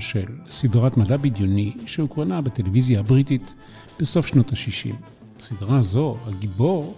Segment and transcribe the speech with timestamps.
[0.00, 3.54] של סדרת מדע בדיוני שהוקרנה בטלוויזיה הבריטית
[4.00, 4.94] בסוף שנות ה-60.
[5.38, 6.94] בסדרה זו, הגיבור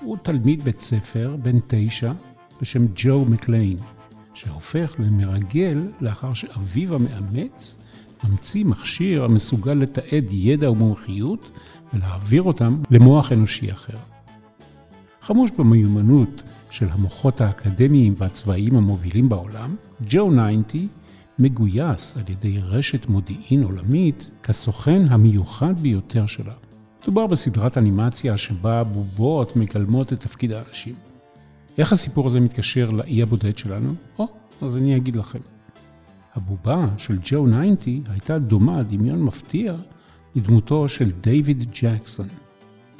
[0.00, 2.12] הוא תלמיד בית ספר בן תשע
[2.60, 3.76] בשם ג'ו מקליין,
[4.34, 7.78] שהופך למרגל לאחר שאביו המאמץ
[8.24, 11.50] ממציא מכשיר המסוגל לתעד ידע ומומחיות
[11.94, 13.96] ולהעביר אותם למוח אנושי אחר.
[15.22, 20.30] חמוש במיומנות של המוחות האקדמיים והצבאיים המובילים בעולם, ג'ו
[20.66, 20.88] 90
[21.38, 26.52] מגויס על ידי רשת מודיעין עולמית כסוכן המיוחד ביותר שלה.
[27.02, 30.94] מדובר בסדרת אנימציה שבה בובות מגלמות את תפקיד האנשים.
[31.78, 33.94] איך הסיפור הזה מתקשר לאי הבודד שלנו?
[34.18, 34.26] או,
[34.62, 35.38] אז אני אגיד לכם.
[36.34, 37.46] הבובה של ג'ו
[37.80, 39.74] 90 הייתה דומה דמיון מפתיע
[40.34, 42.28] לדמותו של דיוויד ג'קסון.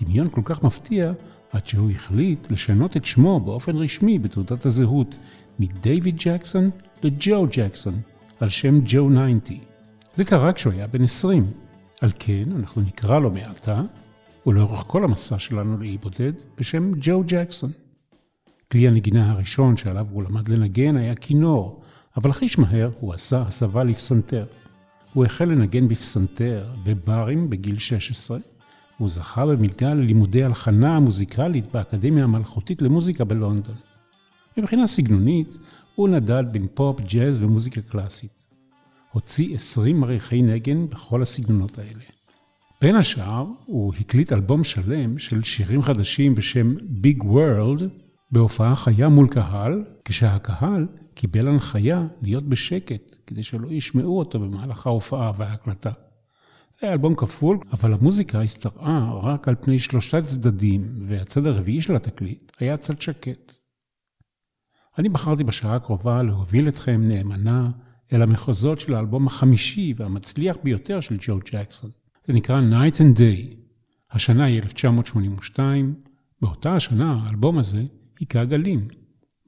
[0.02, 1.12] דמיון כל כך מפתיע
[1.52, 5.18] עד שהוא החליט לשנות את שמו באופן רשמי בתעודת הזהות
[5.58, 6.70] מדייוויד ג'קסון
[7.02, 8.00] לג'ו ג'קסון,
[8.40, 9.08] על שם ג'ו
[9.42, 9.60] 90.
[10.14, 11.50] זה קרה כשהוא היה בן 20.
[12.00, 13.82] על כן, אנחנו נקרא לו מעתה,
[14.46, 17.70] ולאורך כל המסע שלנו לאי בודד, בשם ג'ו ג'קסון.
[18.72, 21.82] כלי הנגינה הראשון שעליו הוא למד לנגן היה כינור,
[22.16, 24.46] אבל חיש מהר הוא עשה הסבה לפסנתר.
[25.12, 28.38] הוא החל לנגן בפסנתר בברים בגיל 16,
[28.98, 33.74] הוא זכה במלגה ללימודי הלחנה מוזיקלית באקדמיה המלכותית למוזיקה בלונדון.
[34.56, 35.58] מבחינה סגנונית,
[35.98, 38.46] הוא נדד בין פופ, ג'אז ומוזיקה קלאסית.
[39.12, 42.04] הוציא 20 מריחי נגן בכל הסגנונות האלה.
[42.80, 47.84] בין השאר, הוא הקליט אלבום שלם של שירים חדשים בשם Big World,
[48.32, 55.32] בהופעה חיה מול קהל, כשהקהל קיבל הנחיה להיות בשקט, כדי שלא ישמעו אותו במהלך ההופעה
[55.36, 55.90] וההקלטה.
[56.70, 61.96] זה היה אלבום כפול, אבל המוזיקה השתרעה רק על פני שלושה צדדים, והצד הרביעי של
[61.96, 63.58] התקליט היה צד שקט.
[64.98, 67.70] אני בחרתי בשעה הקרובה להוביל אתכם נאמנה
[68.12, 71.90] אל המחוזות של האלבום החמישי והמצליח ביותר של ג'ו ג'קסון.
[72.24, 73.54] זה נקרא Night and Day.
[74.10, 75.94] השנה היא 1982,
[76.40, 77.84] באותה השנה האלבום הזה
[78.20, 78.88] היכה גלים.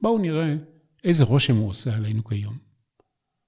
[0.01, 0.55] בואו נראה
[1.03, 2.57] איזה רושם הוא עושה עלינו כיום.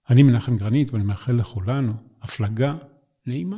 [0.09, 2.75] אני מנחם גרנית ואני מאחל לכולנו הפלגה
[3.25, 3.57] נעימה.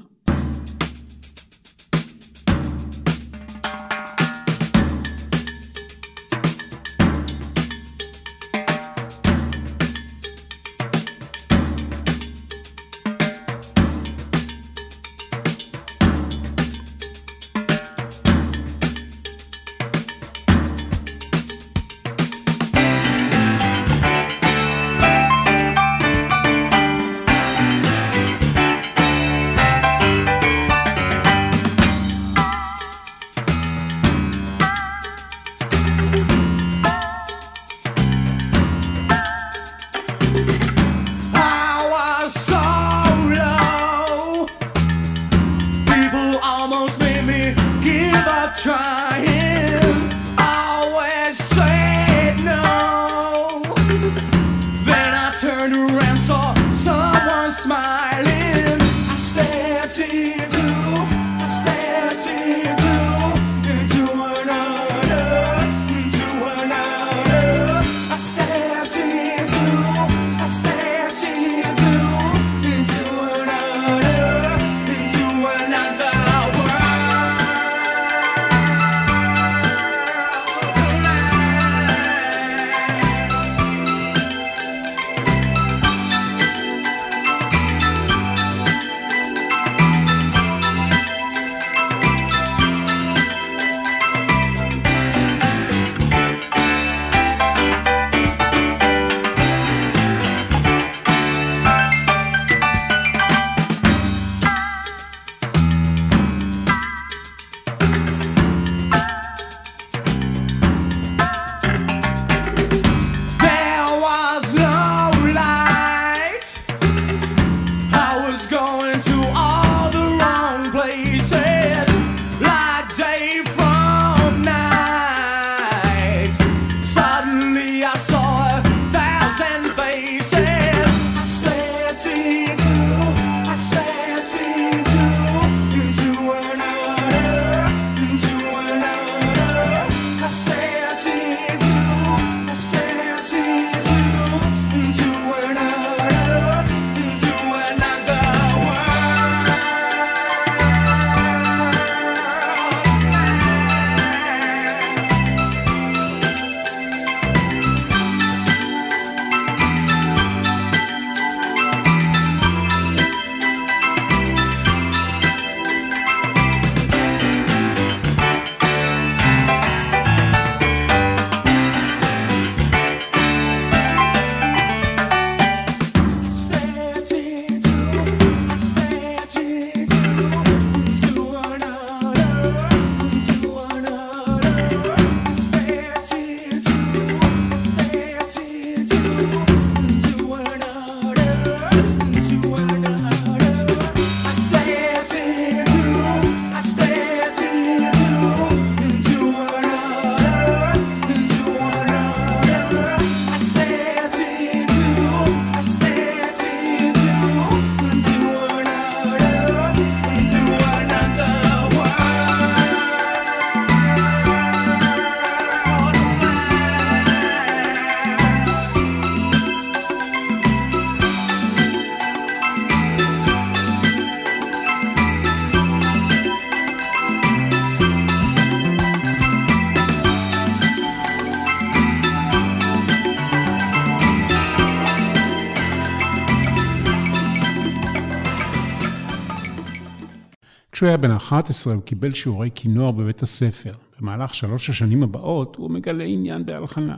[240.86, 243.74] כשהוא היה בן 11 הוא קיבל שיעורי כינור בבית הספר.
[244.00, 246.98] במהלך שלוש השנים הבאות הוא מגלה עניין בהלחנה.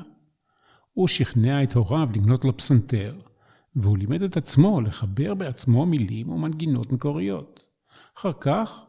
[0.93, 3.15] הוא שכנע את הוריו לקנות לו פסנתר,
[3.75, 7.65] והוא לימד את עצמו לחבר בעצמו מילים ומנגינות מקוריות.
[8.17, 8.83] אחר כך,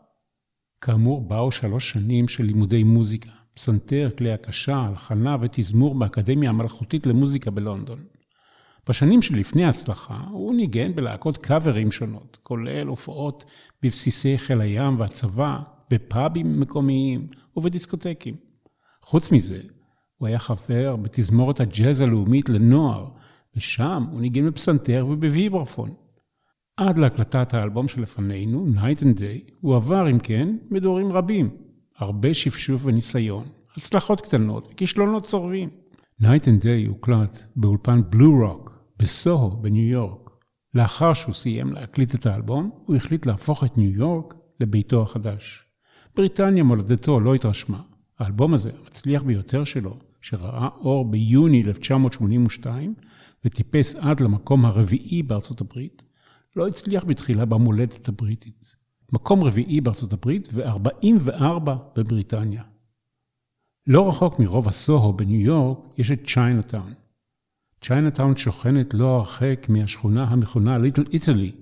[0.81, 7.50] כאמור, באו שלוש שנים של לימודי מוזיקה, פסנתר, כלי הקשה, הלחנה ותזמור באקדמיה המלכותית למוזיקה
[7.50, 7.99] בלונדון.
[8.88, 13.44] בשנים שלפני ההצלחה, הוא ניגן בלהקות קאברים שונות, כולל הופעות
[13.82, 15.58] בבסיסי חיל הים והצבא,
[15.90, 17.26] בפאבים מקומיים
[17.56, 18.35] ובדיסקוטקים.
[19.02, 19.61] חוץ מזה,
[20.17, 23.08] הוא היה חבר בתזמורת הג'אז הלאומית לנוער,
[23.56, 25.94] ושם הוא ניגן בפסנתר ובוויברפון.
[26.76, 31.50] עד להקלטת האלבום שלפנינו, Night and Day, הוא עבר, אם כן, מדורים רבים.
[31.99, 33.44] הרבה שפשוף וניסיון,
[33.76, 35.69] הצלחות קטנות וכישלונות צורבים.
[36.23, 38.68] Night and Day הוקלט באולפן בלו רוק
[38.99, 40.31] בסוהו בניו יורק.
[40.75, 45.65] לאחר שהוא סיים להקליט את האלבום, הוא החליט להפוך את ניו יורק לביתו החדש.
[46.17, 47.83] בריטניה מולדתו לא התרשמה.
[48.19, 52.95] האלבום הזה, המצליח ביותר שלו, שראה אור ביוני 1982
[53.45, 56.03] וטיפס עד למקום הרביעי בארצות הברית,
[56.56, 58.77] לא הצליח בתחילה במולדת הבריטית.
[59.12, 62.62] מקום רביעי בארצות הברית ו-44 בבריטניה.
[63.87, 66.93] לא רחוק מרוב הסוהו בניו יורק יש את צ'יינאטאון.
[67.80, 71.52] צ'יינאטאון שוכנת לא הרחק מהשכונה המכונה ליטל איטלי.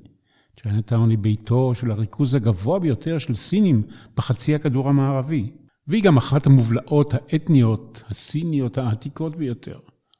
[0.60, 3.82] צ'יינאטאון היא ביתו של הריכוז הגבוה ביותר של סינים
[4.16, 5.50] בחצי הכדור המערבי,
[5.86, 9.78] והיא גם אחת המובלעות האתניות הסיניות העתיקות ביותר.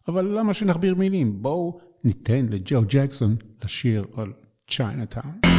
[0.08, 1.42] אבל למה שנכביר מילים?
[1.42, 4.32] בואו ניתן לג'ו ג'קסון לשיר על
[4.70, 5.55] צ'יינאטאון.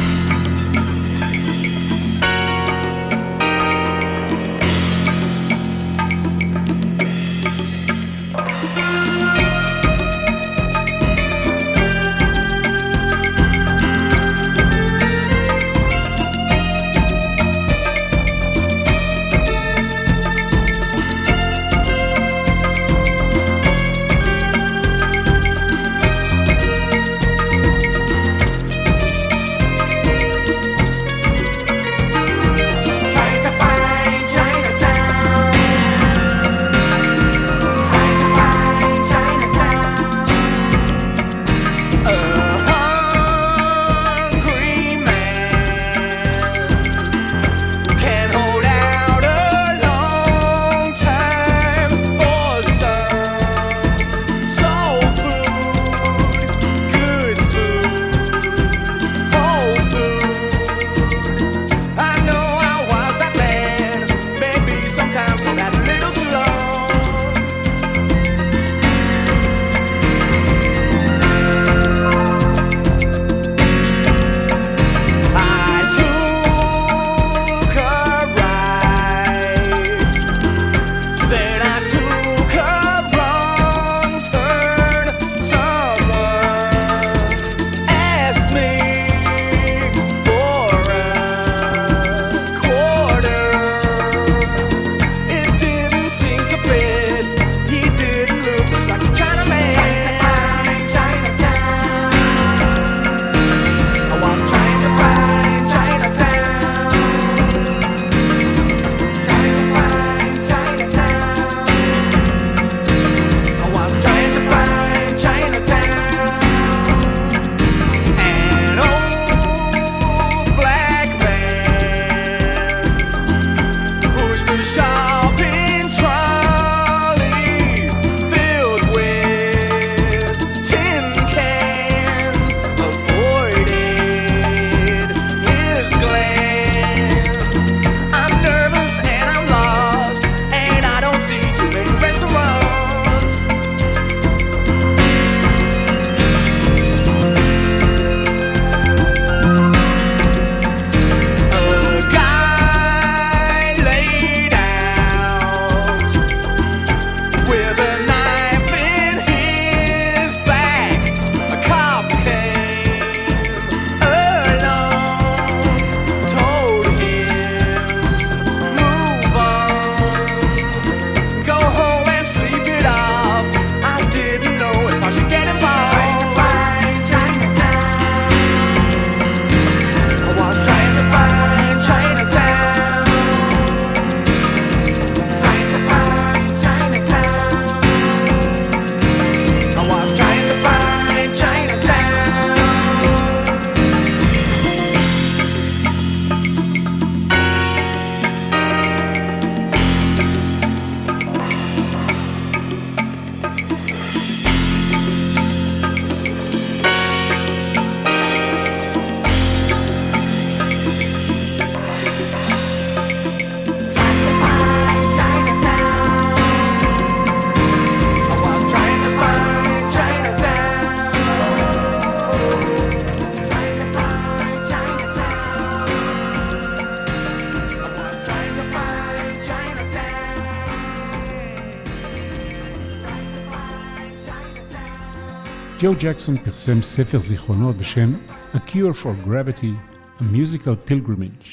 [235.80, 238.12] ג'ו ג'קסון פרסם ספר זיכרונות בשם
[238.54, 241.48] A Cure for Gravity, A Musical Pilgrimage.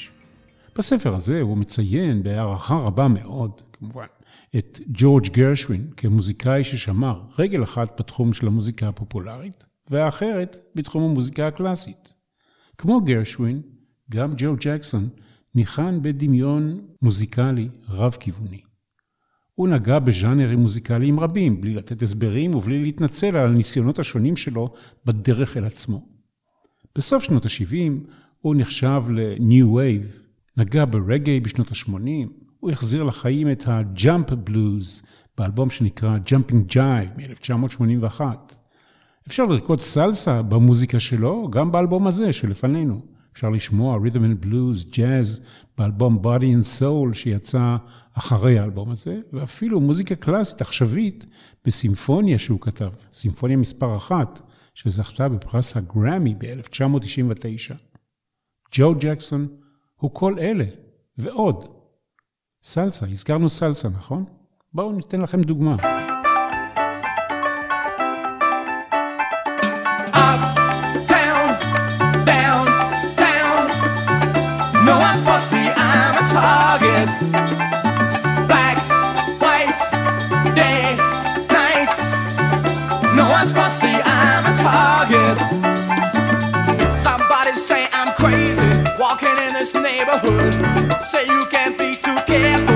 [0.78, 4.06] בספר הזה הוא מציין בהערכה רבה מאוד, כמובן,
[4.56, 12.14] את ג'ורג' גרשווין כמוזיקאי ששמר רגל אחת בתחום של המוזיקה הפופולרית, והאחרת בתחום המוזיקה הקלאסית.
[12.78, 13.62] כמו גרשווין,
[14.10, 15.08] גם ג'ו ג'קסון
[15.54, 18.65] ניחן בדמיון מוזיקלי רב-כיווני.
[19.56, 24.72] הוא נגע בז'אנרים מוזיקליים רבים, בלי לתת הסברים ובלי להתנצל על הניסיונות השונים שלו
[25.04, 26.08] בדרך אל עצמו.
[26.96, 28.10] בסוף שנות ה-70
[28.40, 30.18] הוא נחשב ל-New Wave,
[30.56, 32.28] נגע ברגעי בשנות ה-80,
[32.60, 35.06] הוא החזיר לחיים את ה-Jump Blues
[35.38, 38.20] באלבום שנקרא Jumping Jive מ-1981.
[39.28, 43.15] אפשר לרקוד סלסה במוזיקה שלו, גם באלבום הזה שלפנינו.
[43.36, 45.42] אפשר לשמוע rhythm and blues, jazz,
[45.78, 47.76] באלבום body and soul שיצא
[48.14, 51.26] אחרי האלבום הזה, ואפילו מוזיקה קלאסית עכשווית
[51.64, 54.40] בסימפוניה שהוא כתב, סימפוניה מספר אחת,
[54.74, 57.74] שזכתה בפרס הגרמי ב-1999.
[58.72, 59.48] ג'ו ג'קסון
[59.96, 60.64] הוא כל אלה,
[61.18, 61.64] ועוד.
[62.62, 64.24] סלסה, הזכרנו סלסה, נכון?
[64.72, 65.76] בואו ניתן לכם דוגמה.
[78.46, 78.76] Black,
[79.40, 79.80] white,
[80.54, 80.96] day,
[81.48, 81.94] night.
[83.16, 85.38] No one's fussy, I'm a target.
[86.98, 88.68] Somebody say I'm crazy,
[88.98, 91.02] walking in this neighborhood.
[91.02, 92.75] Say you can't be too careful,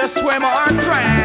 [0.00, 1.19] just swim or drown.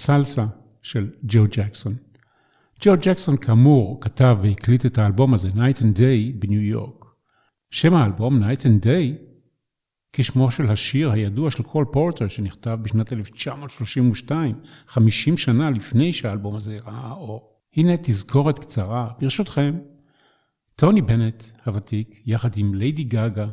[0.00, 0.46] הסלסה,
[0.82, 1.94] של ג'ו ג'קסון.
[2.80, 7.04] ג'ו ג'קסון כאמור כתב והקליט את האלבום הזה, Night and Day, בניו יורק.
[7.70, 9.22] שם האלבום, Night and Day,
[10.12, 16.78] כשמו של השיר הידוע של קול פורטר, שנכתב בשנת 1932, 50 שנה לפני שהאלבום הזה
[16.84, 17.60] ראה אור.
[17.76, 19.78] הנה תזכורת קצרה, ברשותכם,
[20.74, 23.46] טוני בנט הוותיק, יחד עם ליידי גאגה,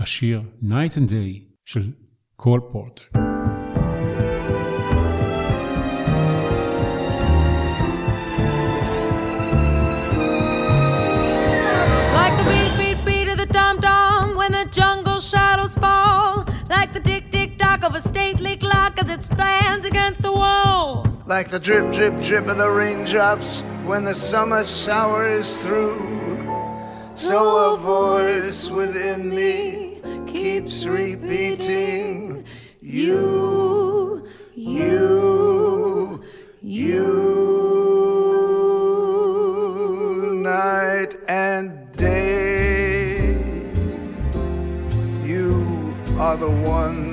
[0.00, 1.92] בשיר Night and Day של
[2.36, 3.29] קול פורטר.
[18.00, 21.06] A stately clock as it stands against the wall.
[21.26, 25.98] Like the drip, drip, drip of the raindrops when the summer shower is through.
[27.16, 32.44] So a voice within me keeps repeating,
[32.80, 36.22] You, you,
[36.62, 37.06] you.
[40.42, 43.34] Night and day,
[45.22, 47.09] you are the one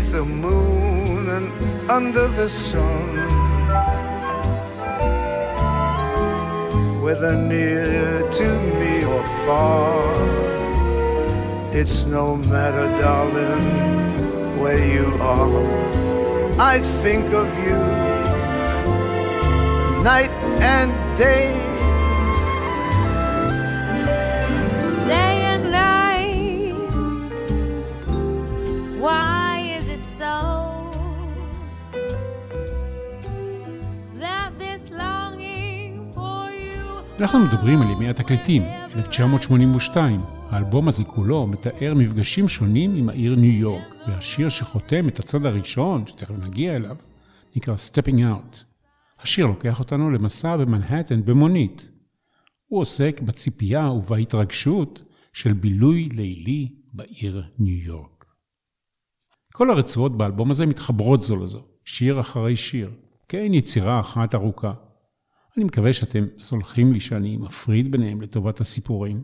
[0.00, 3.16] beneath the moon and under the sun.
[7.02, 10.14] Whether near to me or far,
[11.72, 16.60] it's no matter, darling, where you are.
[16.60, 17.78] I think of you
[20.02, 21.59] night and day
[37.20, 38.62] אנחנו מדברים על ימי התקליטים,
[38.96, 40.20] 1982.
[40.50, 46.06] האלבום הזה כולו מתאר מפגשים שונים עם העיר ניו יורק, והשיר שחותם את הצד הראשון,
[46.06, 46.96] שתכף נגיע אליו,
[47.56, 48.58] נקרא Stepping Out.
[49.22, 51.88] השיר לוקח אותנו למסע במנהטן במונית.
[52.66, 55.02] הוא עוסק בציפייה ובהתרגשות
[55.32, 58.24] של בילוי לילי בעיר ניו יורק.
[59.52, 62.90] כל הרצועות באלבום הזה מתחברות זו לזו, שיר אחרי שיר,
[63.28, 64.72] כאין יצירה אחת ארוכה.
[65.60, 69.22] אני מקווה שאתם סולחים לי שאני מפריד ביניהם לטובת הסיפורים.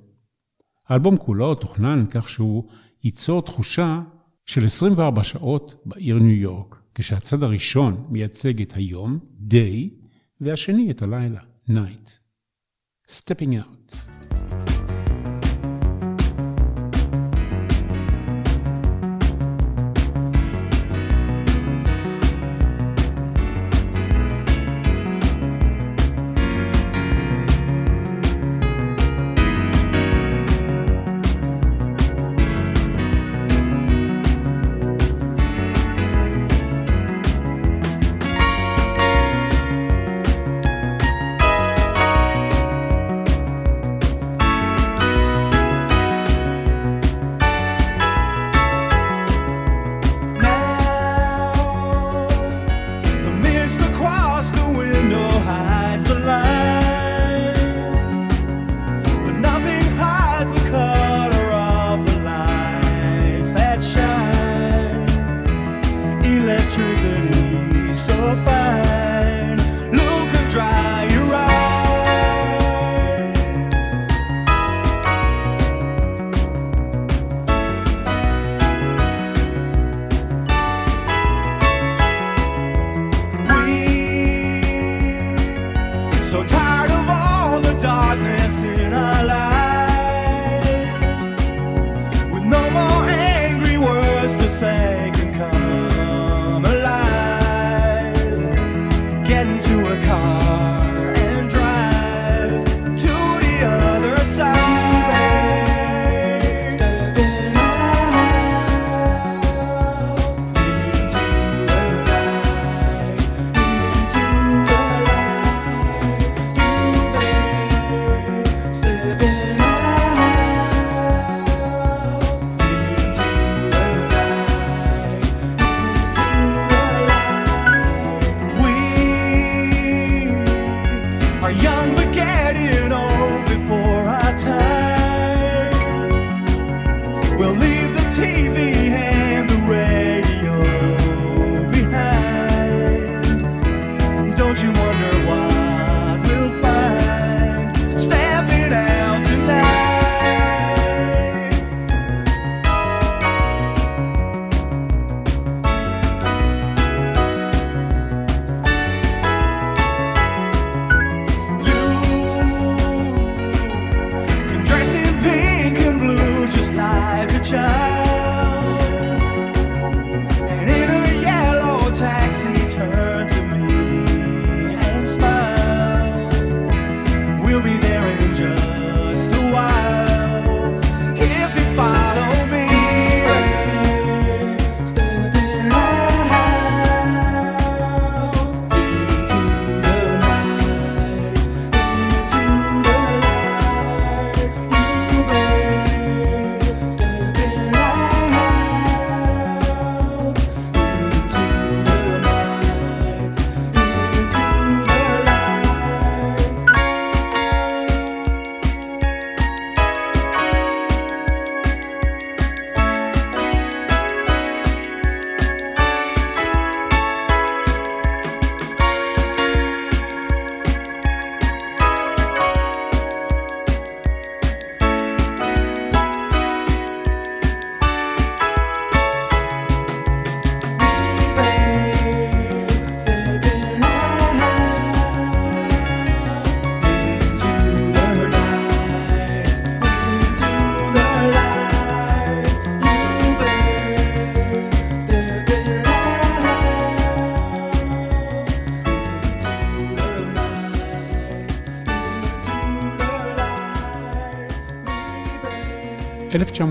[0.89, 2.69] האלבום כולו תוכנן כך שהוא
[3.05, 4.01] ייצור תחושה
[4.47, 9.19] של 24 שעות בעיר ניו יורק, כשהצד הראשון מייצג את היום,
[9.51, 10.05] day,
[10.41, 12.11] והשני את הלילה, night.
[13.11, 13.97] Stepping out.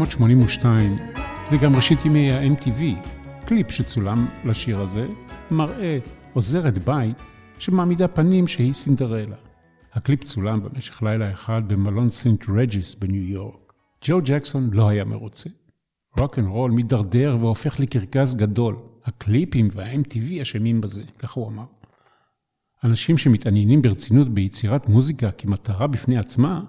[0.06, 0.96] 1982,
[1.50, 2.82] זה גם ראשית ימי ה-MTV.
[3.46, 5.08] קליפ שצולם לשיר הזה
[5.52, 5.98] מראה
[6.34, 7.18] עוזרת בית
[7.60, 9.36] שמעמידה פנים שהיא סינדרלה.
[9.94, 13.74] הקליפ צולם במשך לילה אחד במלון סיינט רג'יס בניו יורק.
[14.06, 15.50] ג'ו ג'קסון לא היה מרוצה.
[16.18, 18.76] רוק אנד רול מידרדר והופך לקרקס גדול.
[19.06, 21.65] הקליפים וה-MTV אשמים בזה, כך הוא אמר.
[22.84, 26.62] אנשים שמתעניינים ברצינות ביצירת מוזיקה כמטרה בפני עצמה,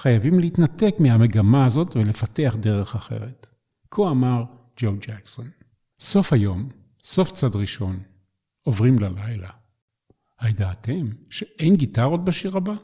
[0.00, 3.50] חייבים להתנתק מהמגמה הזאת ולפתח דרך אחרת.
[3.90, 4.44] כה אמר
[4.76, 5.50] ג'ו ג'קסון.
[6.00, 6.68] סוף היום,
[7.02, 8.00] סוף צד ראשון,
[8.62, 9.50] עוברים ללילה.
[10.40, 12.74] הידעתם שאין גיטרות בשיר הבא?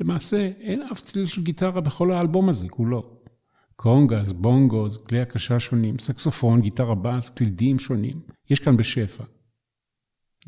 [0.00, 3.20] למעשה, אין אף צליל של גיטרה בכל האלבום הזה כולו.
[3.76, 8.20] קונגס, בונגוז, כלי הקשה שונים, סקסופון, גיטרה בס, קלידים שונים.
[8.50, 9.24] יש כאן בשפע.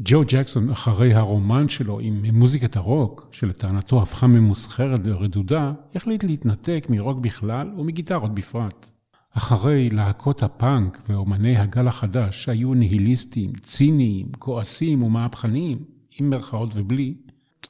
[0.00, 7.18] ג'ו ג'קסון, אחרי הרומן שלו עם מוזיקת הרוק, שלטענתו הפכה ממוסחרת ורדודה, החליט להתנתק מרוק
[7.18, 8.90] בכלל ומגיטרות בפרט.
[9.32, 15.78] אחרי להקות הפאנק ואומני הגל החדש שהיו ניהיליסטים, ציניים, כועסים ומהפכניים,
[16.20, 17.14] עם מירכאות ובלי,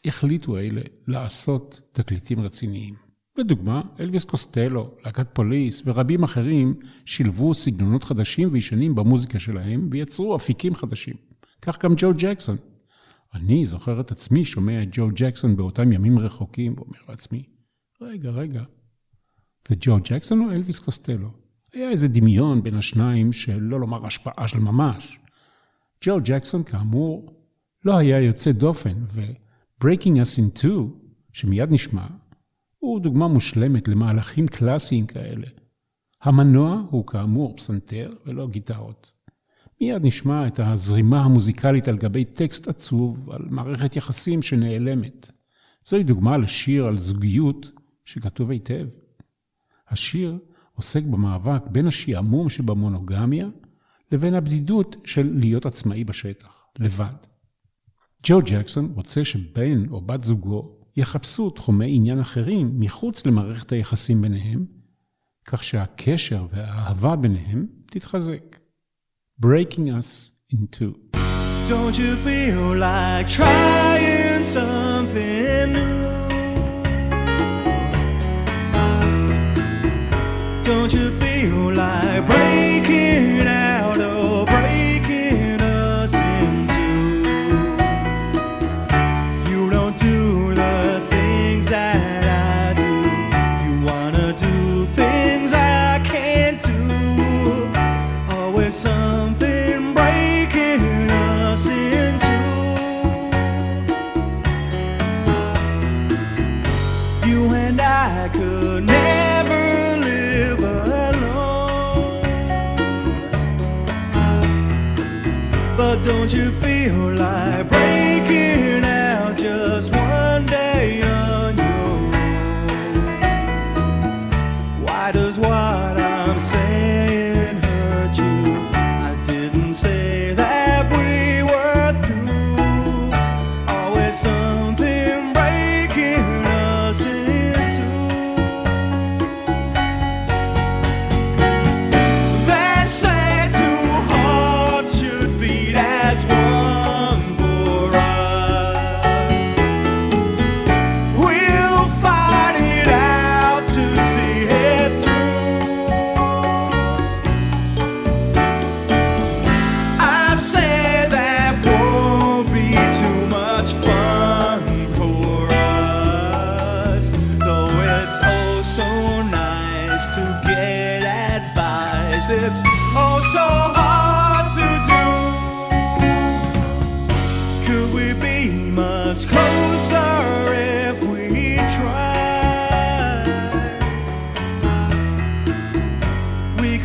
[0.04, 2.94] החליטו אלה לעשות תקליטים רציניים.
[3.38, 10.74] לדוגמה, אלוויס קוסטלו, להקת פוליס ורבים אחרים שילבו סגנונות חדשים וישנים במוזיקה שלהם ויצרו אפיקים
[10.74, 11.14] חדשים.
[11.62, 12.56] כך גם ג'ו ג'קסון.
[13.34, 17.42] אני זוכר את עצמי שומע את ג'ו ג'קסון באותם ימים רחוקים, ואומר לעצמי,
[18.00, 18.62] רגע, רגע,
[19.68, 21.28] זה ג'ו ג'קסון או אלוויס קוסטלו?
[21.72, 25.18] היה איזה דמיון בין השניים, שלא לומר השפעה של ממש.
[26.04, 27.42] ג'ו ג'קסון, כאמור,
[27.84, 30.82] לא היה יוצא דופן, ו-Breaking Us in Two,
[31.32, 32.06] שמיד נשמע,
[32.78, 35.46] הוא דוגמה מושלמת למהלכים קלאסיים כאלה.
[36.22, 39.12] המנוע הוא כאמור פסנתר ולא גיטרות.
[39.80, 45.30] מיד נשמע את הזרימה המוזיקלית על גבי טקסט עצוב, על מערכת יחסים שנעלמת.
[45.84, 47.70] זוהי דוגמה לשיר על זוגיות
[48.04, 48.88] שכתוב היטב.
[49.88, 50.38] השיר
[50.72, 53.48] עוסק במאבק בין השעמום שבמונוגמיה
[54.12, 57.16] לבין הבדידות של להיות עצמאי בשטח, לבד.
[58.22, 64.66] ג'ו ג'קסון רוצה שבן או בת זוגו יחפשו תחומי עניין אחרים מחוץ למערכת היחסים ביניהם,
[65.44, 68.47] כך שהקשר והאהבה ביניהם תתחזק.
[69.40, 70.98] Breaking us in two.
[71.68, 76.08] Don't you feel like trying something new?
[80.64, 83.57] Don't you feel like breaking out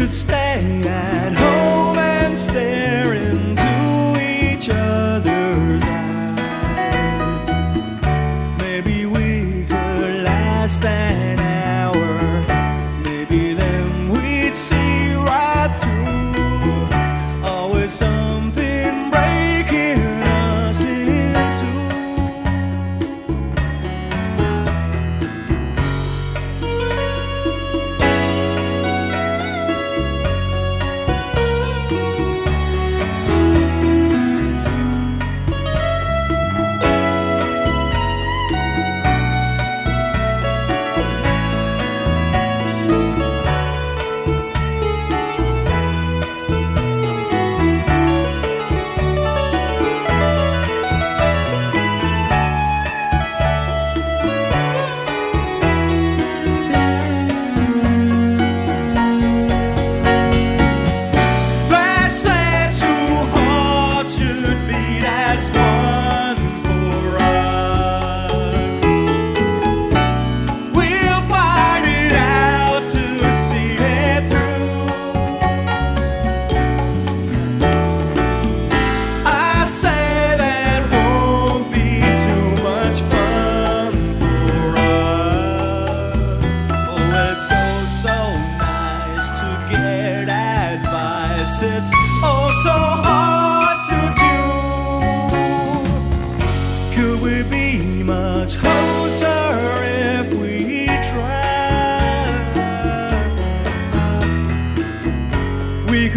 [0.03, 3.02] could stay at home and stare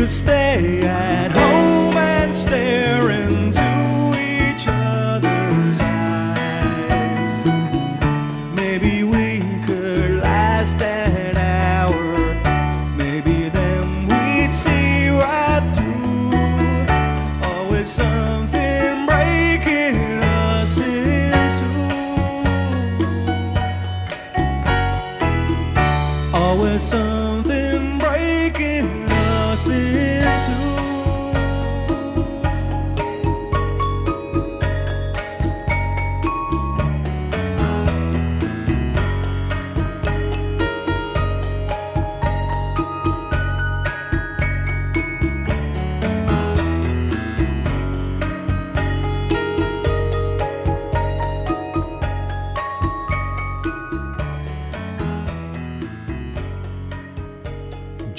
[0.07, 0.36] to stay.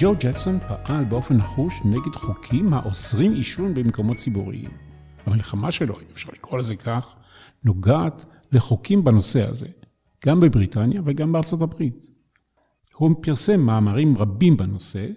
[0.08, 4.72] ג'ו ג'קסון פעל באופן נחוש נגד חוקים האוסרים עישון במקומות ציבוריים.
[5.26, 7.16] המלחמה שלו, אם אפשר לקרוא לזה כך,
[7.64, 9.68] נוגעת לחוקים בנושא הזה,
[10.26, 12.08] גם בבריטניה וגם בארצות הברית.
[12.96, 15.08] הוא פרסם מאמרים רבים בנושא,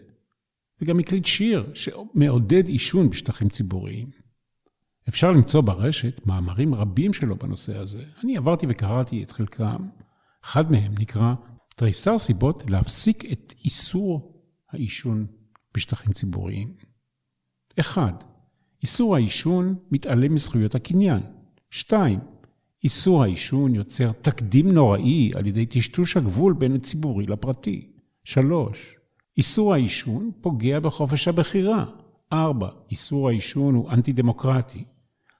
[0.82, 4.10] וגם הקליט שיר שמעודד עישון בשטחים ציבוריים.
[5.08, 8.02] אפשר למצוא ברשת מאמרים רבים שלו בנושא הזה.
[8.24, 9.88] אני עברתי וקראתי את חלקם.
[10.44, 11.34] אחד מהם נקרא
[11.76, 14.39] תריסר סיבות להפסיק את איסור
[14.72, 15.26] העישון
[15.74, 16.74] בשטחים ציבוריים.
[17.80, 18.12] אחד,
[18.82, 21.20] איסור העישון מתעלם מזכויות הקניין.
[21.70, 22.18] שתיים,
[22.84, 27.92] איסור העישון יוצר תקדים נוראי על ידי טשטוש הגבול בין הציבורי לפרטי.
[28.24, 28.96] שלוש,
[29.36, 31.84] איסור העישון פוגע בחופש הבחירה.
[32.32, 34.84] ארבע, איסור העישון הוא אנטי דמוקרטי.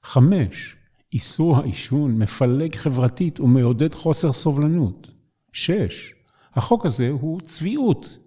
[0.03, 0.77] חמש,
[1.13, 5.11] איסור העישון מפלג חברתית ומעודד חוסר סובלנות.
[5.53, 6.15] שש,
[6.55, 8.19] החוק הזה הוא צביעות.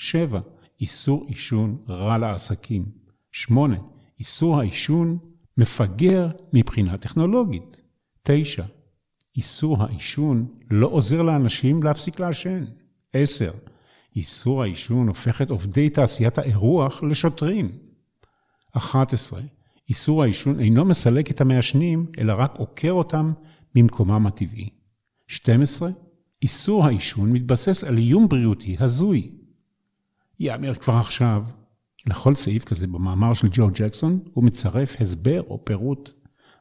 [0.00, 0.40] שבע,
[0.80, 2.84] איסור עישון רע לעסקים.
[3.32, 3.76] שמונה,
[4.18, 5.18] איסור העישון
[5.58, 7.80] מפגר מבחינה טכנולוגית.
[8.22, 8.64] תשע,
[9.36, 12.64] איסור העישון לא עוזר לאנשים להפסיק לעשן.
[13.12, 13.50] עשר,
[14.16, 17.72] איסור העישון הופך את עובדי תעשיית האירוח לשוטרים.
[18.72, 19.40] 11.
[19.88, 23.32] איסור העישון אינו מסלק את המעשנים, אלא רק עוקר אותם
[23.74, 24.68] ממקומם הטבעי.
[25.26, 25.90] 12.
[26.42, 29.39] איסור העישון מתבסס על איום בריאותי הזוי.
[30.40, 31.44] יאמר כבר עכשיו,
[32.06, 36.10] לכל סעיף כזה במאמר של ג'ו ג'קסון, הוא מצרף הסבר או פירוט.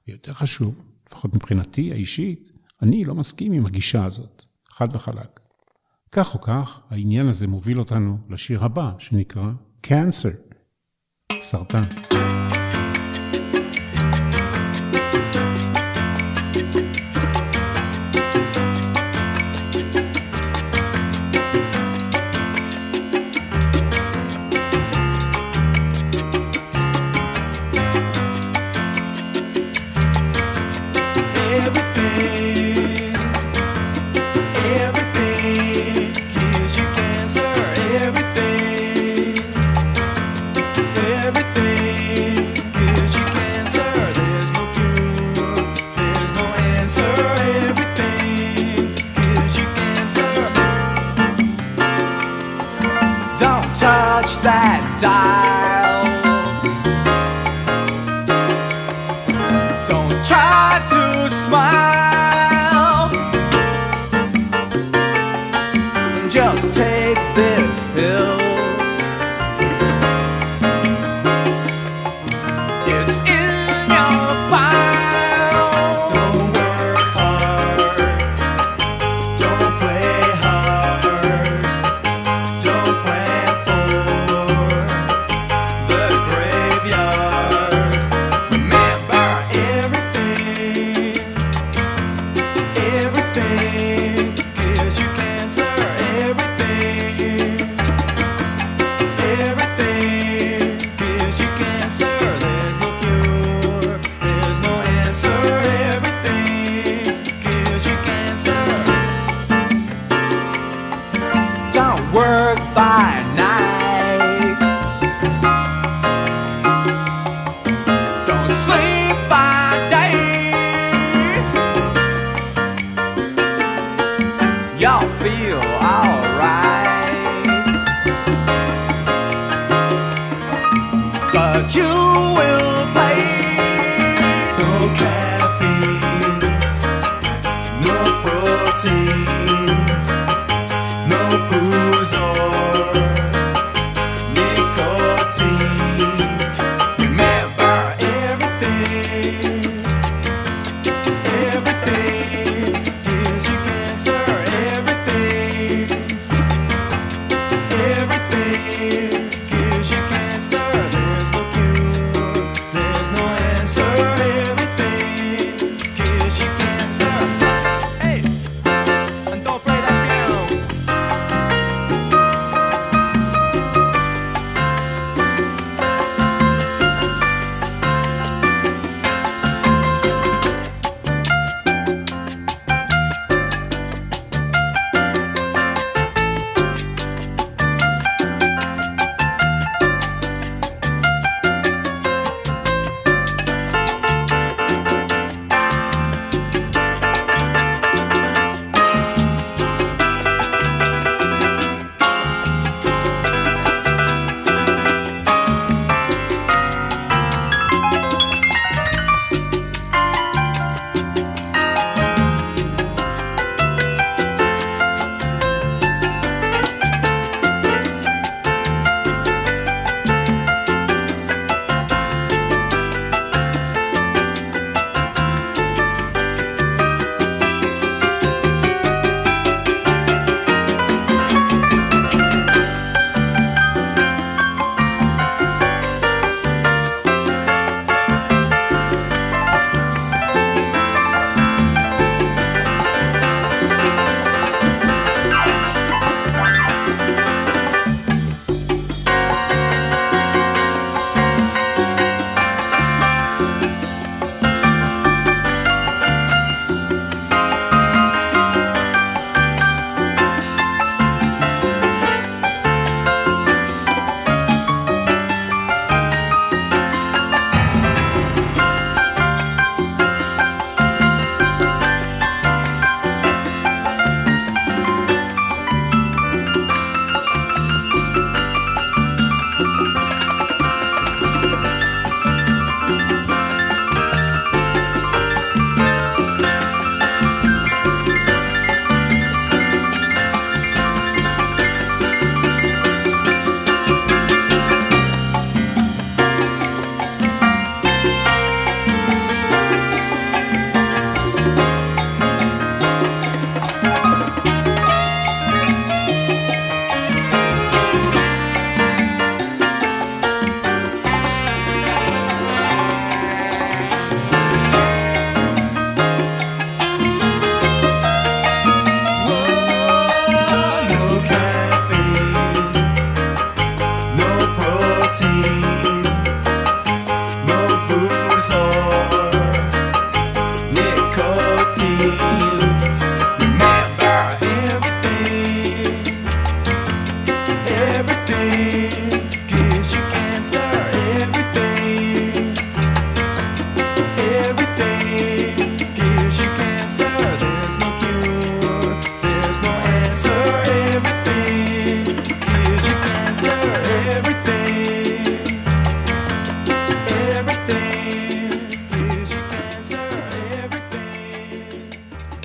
[0.08, 5.40] ויותר חשוב, לפחות מבחינתי האישית, אני לא מסכים עם הגישה הזאת, חד וחלק.
[6.12, 9.52] כך או כך, העניין הזה מוביל אותנו לשיר הבא, שנקרא
[9.88, 10.56] Cancer,
[11.40, 11.84] סרטן.
[55.00, 55.59] 在。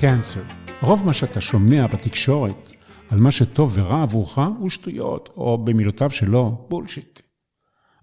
[0.05, 0.41] קאנסר.
[0.81, 2.71] רוב מה שאתה שומע בתקשורת
[3.09, 7.21] על מה שטוב ורע עבורך הוא שטויות, או במילותיו שלו, בולשיט.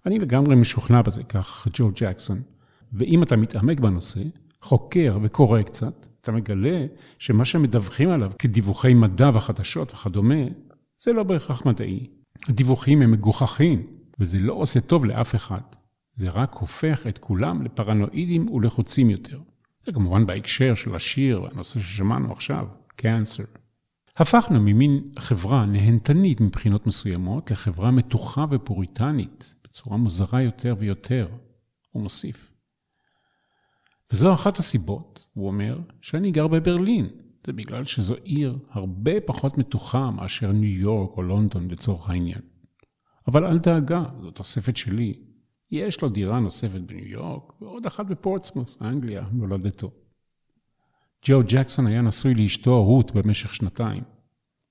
[0.05, 2.41] אני לגמרי משוכנע בזה, כך ג'ו ג'קסון.
[2.93, 4.19] ואם אתה מתעמק בנושא,
[4.61, 6.85] חוקר וקורא קצת, אתה מגלה
[7.19, 10.43] שמה שמדווחים עליו כדיווחי מדע וחדשות וכדומה,
[10.97, 12.07] זה לא בהכרח מדעי.
[12.47, 13.87] הדיווחים הם מגוחכים,
[14.19, 15.61] וזה לא עושה טוב לאף אחד.
[16.15, 19.39] זה רק הופך את כולם לפרנואידים ולחוצים יותר.
[19.85, 23.43] זה כמובן בהקשר של השיר, הנושא ששמענו עכשיו, קאנסר.
[24.17, 31.27] הפכנו ממין חברה נהנתנית מבחינות מסוימות לחברה מתוחה ופוריטנית, בצורה מוזרה יותר ויותר,
[31.91, 32.51] הוא מוסיף.
[34.11, 37.07] וזו אחת הסיבות, הוא אומר, שאני גר בברלין.
[37.45, 42.41] זה בגלל שזו עיר הרבה פחות מתוחה מאשר ניו יורק או לונדון לצורך העניין.
[43.27, 45.13] אבל אל דאגה, זו תוספת שלי.
[45.73, 49.91] יש לו דירה נוספת בניו יורק, ועוד אחת בפורטסמוס, אנגליה, מולדתו.
[51.25, 54.03] ג'ו ג'קסון היה נשוי לאשתו רות במשך שנתיים,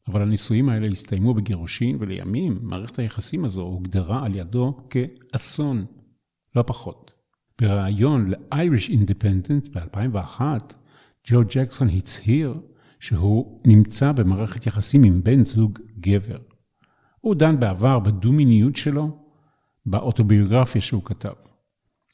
[0.09, 5.85] אבל הנישואים האלה הסתיימו בגירושין, ולימים מערכת היחסים הזו הוגדרה על ידו כאסון,
[6.57, 7.13] לא פחות.
[7.61, 10.41] בריאיון ל-Irish Independent ב-2001,
[11.27, 12.61] ג'ו ג'קסון הצהיר
[13.01, 16.39] שהוא נמצא במערכת יחסים עם בן זוג גבר.
[17.21, 19.22] הוא דן בעבר בדו-מיניות שלו,
[19.87, 21.33] באוטוביוגרפיה שהוא כתב.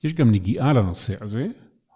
[0.04, 1.46] יש גם נגיעה לנושא הזה,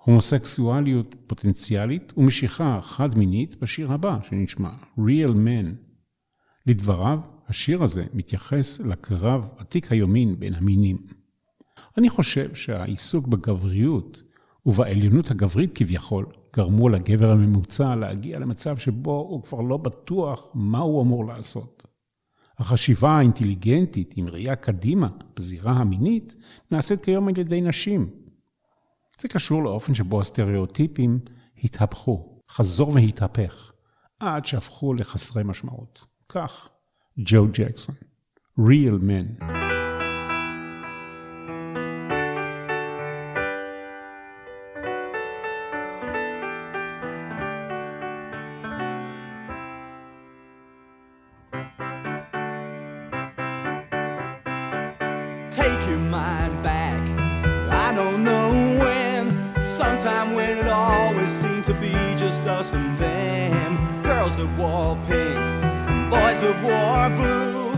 [0.05, 5.93] הומוסקסואליות פוטנציאלית ומשיכה חד-מינית בשיר הבא שנשמע, Real Men.
[6.66, 11.07] לדבריו, השיר הזה מתייחס לקרב עתיק היומין בין המינים.
[11.99, 14.23] אני חושב שהעיסוק בגבריות
[14.66, 21.03] ובעליונות הגברית כביכול גרמו לגבר הממוצע להגיע למצב שבו הוא כבר לא בטוח מה הוא
[21.03, 21.87] אמור לעשות.
[22.59, 26.35] החשיבה האינטליגנטית עם ראייה קדימה בזירה המינית
[26.71, 28.11] נעשית כיום על ידי נשים.
[29.21, 31.19] זה קשור לאופן שבו הסטריאוטיפים
[31.65, 33.73] התהפכו, חזור והתהפך,
[34.21, 36.05] עד שהפכו לחסרי משמעות.
[36.29, 36.69] כך,
[37.19, 37.95] ג'ו ג'קסון.
[38.59, 39.82] Real men.
[61.83, 64.03] Be just us and them.
[64.03, 65.37] Girls that wore pink,
[66.11, 67.72] boys that wore blue,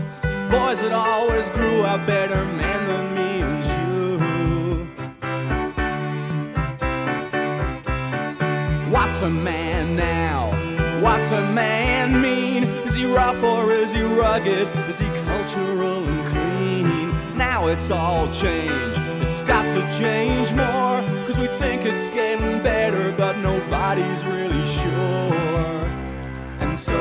[0.49, 4.17] boys that always grew out better men than me and you.
[8.93, 10.51] What's a man now?
[11.01, 12.63] What's a man mean?
[12.85, 14.67] Is he rough or is he rugged?
[14.87, 17.37] Is he cultural and clean?
[17.37, 19.01] Now it's all changed.
[19.23, 21.14] It's got to change more.
[21.45, 25.85] We think it's getting better, but nobody's really sure.
[26.59, 26.95] And so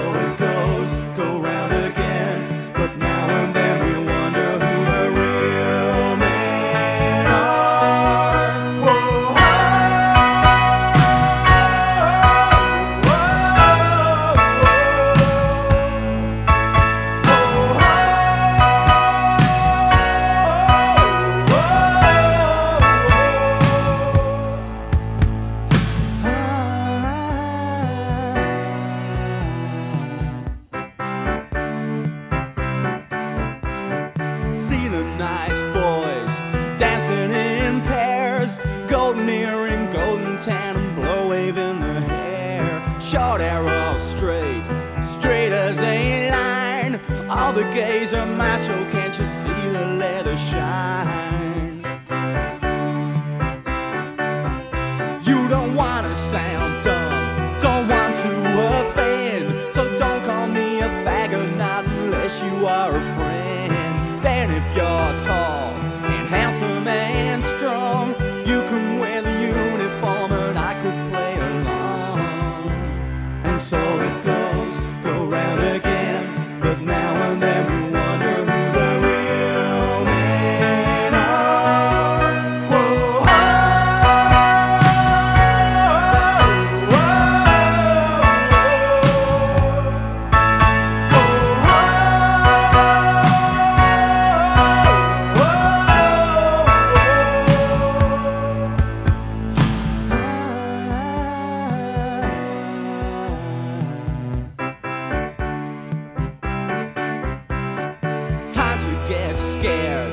[109.09, 110.13] get scared.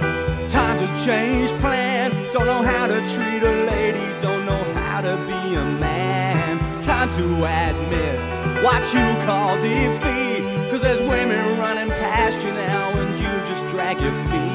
[0.50, 2.12] Time to change plan.
[2.34, 4.22] Don't know how to treat a lady.
[4.22, 6.60] Don't know how to be a man.
[6.82, 8.20] Time to admit
[8.64, 10.44] what you call defeat.
[10.70, 14.52] Cause there's women running past you now and you just drag your feet.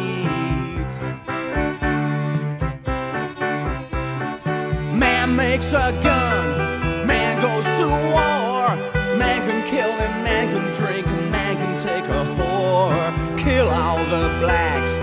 [4.98, 8.76] Man makes a gun, man goes to war.
[9.16, 13.25] Man can kill and man can drink and man can take a whore.
[13.46, 14.96] Kill all the blacks,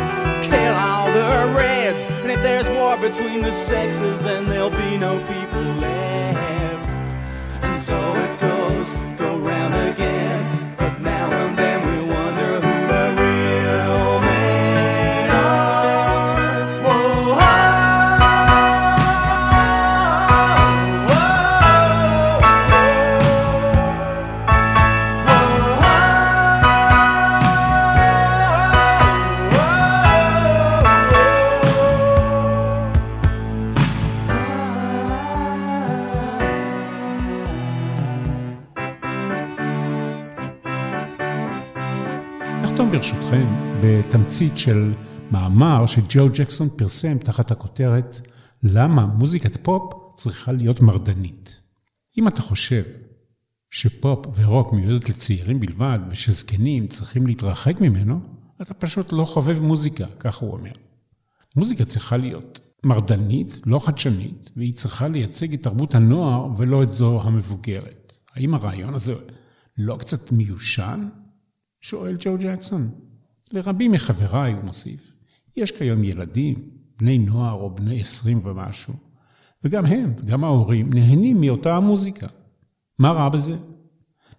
[0.46, 2.10] kill all the reds.
[2.24, 6.13] And if there's war between the sexes, then there'll be no people left.
[44.34, 44.94] בתמצית של
[45.32, 48.22] מאמר שג'ו ג'קסון פרסם תחת הכותרת
[48.64, 51.62] למה מוזיקת פופ צריכה להיות מרדנית.
[52.18, 52.84] אם אתה חושב
[53.70, 58.20] שפופ ורוק מיועדת לצעירים בלבד ושזקנים צריכים להתרחק ממנו,
[58.62, 60.72] אתה פשוט לא חובב מוזיקה, כך הוא אומר.
[61.56, 67.22] מוזיקה צריכה להיות מרדנית, לא חדשנית, והיא צריכה לייצג את תרבות הנוער ולא את זו
[67.22, 68.14] המבוגרת.
[68.36, 69.14] האם הרעיון הזה
[69.78, 71.10] לא קצת מיושן?
[71.82, 73.13] שואל ג'ו ג'קסון.
[73.54, 75.18] לרבים מחבריי, הוא מוסיף,
[75.58, 78.94] יש כיום ילדים, בני נוער או בני עשרים ומשהו,
[79.64, 82.28] וגם הם, וגם ההורים, נהנים מאותה המוזיקה.
[83.00, 83.58] מה רע בזה?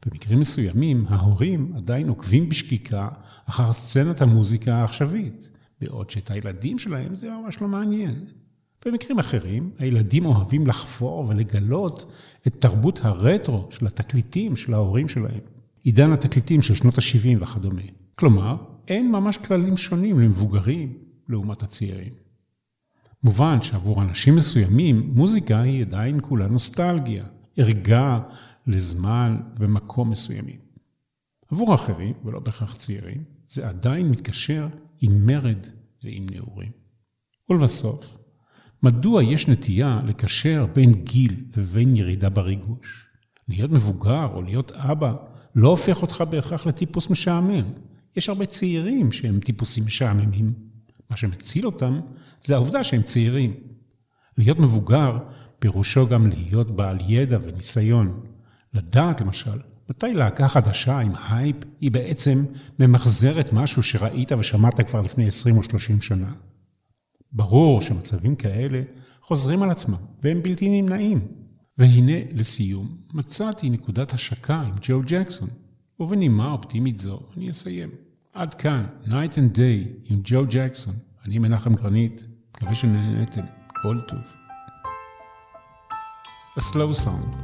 [0.06, 3.08] במקרים מסוימים, ההורים עדיין עוקבים בשקיקה
[3.46, 5.50] אחר סצנת המוזיקה העכשווית,
[5.80, 8.24] בעוד שאת הילדים שלהם זה ממש לא מעניין.
[8.86, 12.12] במקרים אחרים, הילדים אוהבים לחפור ולגלות
[12.46, 15.40] את תרבות הרטרו של התקליטים של ההורים שלהם.
[15.82, 17.82] עידן התקליטים של שנות ה-70 וכדומה.
[18.14, 18.56] כלומר,
[18.88, 22.12] אין ממש כללים שונים למבוגרים לעומת הצעירים.
[23.22, 27.24] מובן שעבור אנשים מסוימים, מוזיקה היא עדיין כולה נוסטלגיה,
[27.56, 28.20] ערגה
[28.66, 30.58] לזמן ומקום מסוימים.
[31.50, 34.68] עבור אחרים, ולא בהכרח צעירים, זה עדיין מתקשר
[35.00, 35.66] עם מרד
[36.04, 36.70] ועם נעורים.
[37.50, 38.18] ולבסוף,
[38.82, 43.08] מדוע יש נטייה לקשר בין גיל לבין ירידה בריגוש?
[43.48, 45.14] להיות מבוגר או להיות אבא
[45.54, 47.64] לא הופך אותך בהכרח לטיפוס משעמם.
[48.16, 50.52] יש הרבה צעירים שהם טיפוסים משעממים.
[51.10, 52.00] מה שמציל אותם
[52.42, 53.54] זה העובדה שהם צעירים.
[54.38, 55.18] להיות מבוגר
[55.58, 58.20] פירושו גם להיות בעל ידע וניסיון.
[58.74, 59.58] לדעת למשל,
[59.90, 62.44] מתי להקה חדשה עם הייפ היא בעצם
[62.78, 66.32] ממחזרת משהו שראית ושמעת כבר לפני 20 או 30 שנה.
[67.32, 68.82] ברור שמצבים כאלה
[69.20, 71.28] חוזרים על עצמם והם בלתי נמנעים.
[71.78, 75.48] והנה, לסיום, מצאתי נקודת השקה עם ג'ו ג'קסון.
[76.00, 77.90] ובנימה אופטימית זו, אני אסיים.
[78.34, 80.94] עד כאן, Night and Day עם ג'ו ג'קסון.
[81.24, 82.26] אני מנחם גרנית,
[82.56, 83.44] מקווה שנהנתם.
[83.82, 84.36] כל טוב.
[86.58, 87.43] A slow song.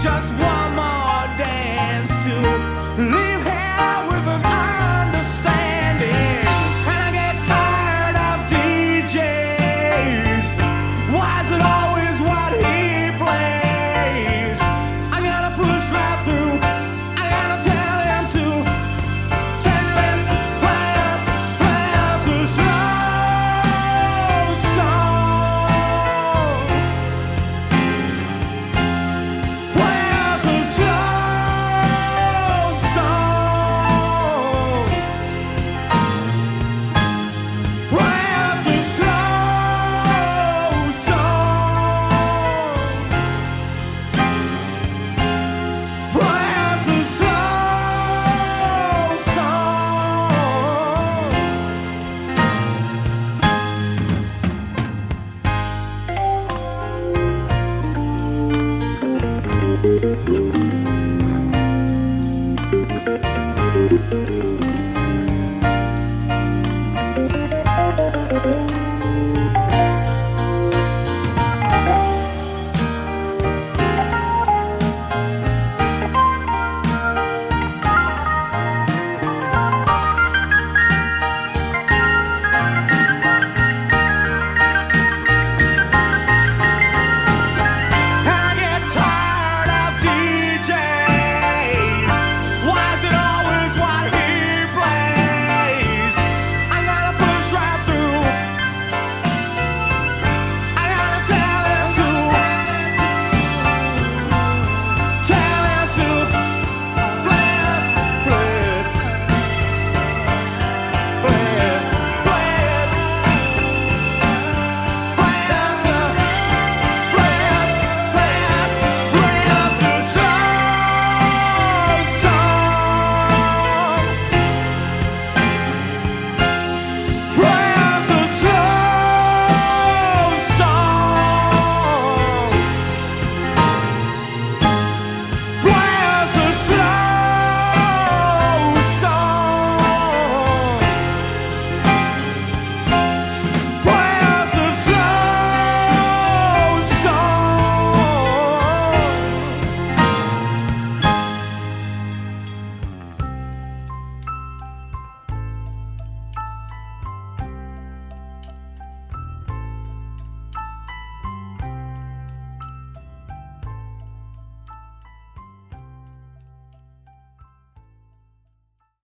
[0.00, 0.57] just one.